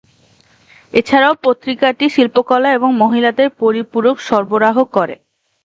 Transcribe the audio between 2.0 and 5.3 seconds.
শিল্পকলা এবং মহিলাদের পরিপূরক সরবরাহ করে।